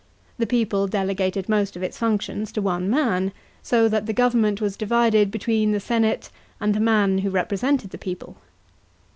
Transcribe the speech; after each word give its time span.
The 0.39 0.47
people 0.47 0.87
delegated 0.87 1.47
most 1.47 1.75
of 1.75 1.83
its 1.83 1.95
functions 1.95 2.51
to 2.53 2.61
one 2.63 2.89
man, 2.89 3.31
so 3.61 3.87
that 3.87 4.07
the 4.07 4.13
government 4.13 4.59
was 4.59 4.75
divided 4.75 5.29
between 5.29 5.73
the 5.73 5.79
senate 5.79 6.31
and 6.59 6.73
the 6.73 6.79
man 6.79 7.19
who 7.19 7.29
represented 7.29 7.91
the 7.91 7.99
people. 7.99 8.37